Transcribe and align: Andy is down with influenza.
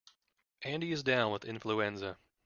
Andy 0.63 0.91
is 0.91 1.03
down 1.03 1.31
with 1.31 1.45
influenza. 1.45 2.17